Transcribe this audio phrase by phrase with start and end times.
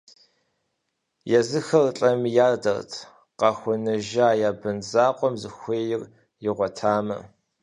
[1.39, 2.91] Езыхэр лӀэми ядэрт,
[3.39, 6.01] къахуэнэжа я бын закъуэм зыхуейр
[6.47, 7.17] игъуэтмэ.